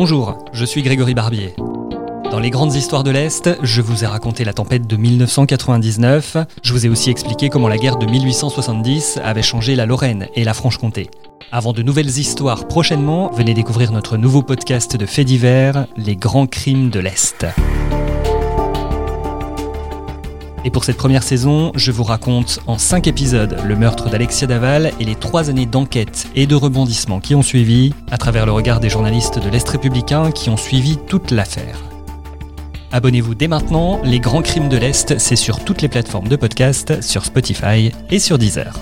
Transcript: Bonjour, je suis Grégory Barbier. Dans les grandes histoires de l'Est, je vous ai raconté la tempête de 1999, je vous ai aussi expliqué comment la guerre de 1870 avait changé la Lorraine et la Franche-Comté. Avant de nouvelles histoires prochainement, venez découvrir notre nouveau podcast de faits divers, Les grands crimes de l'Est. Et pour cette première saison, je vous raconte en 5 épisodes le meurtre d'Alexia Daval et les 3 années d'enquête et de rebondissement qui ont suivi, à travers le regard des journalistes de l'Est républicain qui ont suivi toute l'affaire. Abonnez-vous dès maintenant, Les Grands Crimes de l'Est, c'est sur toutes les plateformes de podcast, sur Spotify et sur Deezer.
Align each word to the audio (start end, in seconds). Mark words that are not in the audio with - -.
Bonjour, 0.00 0.38
je 0.52 0.64
suis 0.64 0.82
Grégory 0.82 1.12
Barbier. 1.12 1.54
Dans 2.30 2.38
les 2.38 2.50
grandes 2.50 2.72
histoires 2.76 3.02
de 3.02 3.10
l'Est, 3.10 3.50
je 3.64 3.82
vous 3.82 4.04
ai 4.04 4.06
raconté 4.06 4.44
la 4.44 4.52
tempête 4.52 4.86
de 4.86 4.94
1999, 4.94 6.36
je 6.62 6.72
vous 6.72 6.86
ai 6.86 6.88
aussi 6.88 7.10
expliqué 7.10 7.48
comment 7.48 7.66
la 7.66 7.78
guerre 7.78 7.96
de 7.96 8.06
1870 8.06 9.18
avait 9.24 9.42
changé 9.42 9.74
la 9.74 9.86
Lorraine 9.86 10.28
et 10.36 10.44
la 10.44 10.54
Franche-Comté. 10.54 11.10
Avant 11.50 11.72
de 11.72 11.82
nouvelles 11.82 12.16
histoires 12.16 12.68
prochainement, 12.68 13.32
venez 13.32 13.54
découvrir 13.54 13.90
notre 13.90 14.16
nouveau 14.16 14.42
podcast 14.42 14.96
de 14.96 15.04
faits 15.04 15.26
divers, 15.26 15.88
Les 15.96 16.14
grands 16.14 16.46
crimes 16.46 16.90
de 16.90 17.00
l'Est. 17.00 17.44
Et 20.64 20.70
pour 20.70 20.84
cette 20.84 20.96
première 20.96 21.22
saison, 21.22 21.72
je 21.74 21.92
vous 21.92 22.02
raconte 22.02 22.60
en 22.66 22.78
5 22.78 23.06
épisodes 23.06 23.56
le 23.64 23.76
meurtre 23.76 24.10
d'Alexia 24.10 24.46
Daval 24.46 24.92
et 24.98 25.04
les 25.04 25.14
3 25.14 25.50
années 25.50 25.66
d'enquête 25.66 26.28
et 26.34 26.46
de 26.46 26.54
rebondissement 26.54 27.20
qui 27.20 27.34
ont 27.34 27.42
suivi, 27.42 27.94
à 28.10 28.18
travers 28.18 28.46
le 28.46 28.52
regard 28.52 28.80
des 28.80 28.90
journalistes 28.90 29.38
de 29.38 29.48
l'Est 29.48 29.68
républicain 29.68 30.30
qui 30.30 30.50
ont 30.50 30.56
suivi 30.56 30.96
toute 30.96 31.30
l'affaire. 31.30 31.78
Abonnez-vous 32.90 33.34
dès 33.34 33.48
maintenant, 33.48 34.00
Les 34.02 34.18
Grands 34.18 34.42
Crimes 34.42 34.68
de 34.68 34.78
l'Est, 34.78 35.18
c'est 35.18 35.36
sur 35.36 35.62
toutes 35.62 35.82
les 35.82 35.88
plateformes 35.88 36.28
de 36.28 36.36
podcast, 36.36 37.02
sur 37.02 37.24
Spotify 37.24 37.92
et 38.10 38.18
sur 38.18 38.38
Deezer. 38.38 38.72